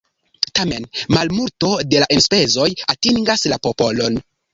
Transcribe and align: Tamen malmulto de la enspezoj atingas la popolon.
Tamen 0.59 0.85
malmulto 1.15 1.69
de 1.91 2.01
la 2.03 2.07
enspezoj 2.15 2.67
atingas 2.95 3.45
la 3.53 3.61
popolon. 3.69 4.19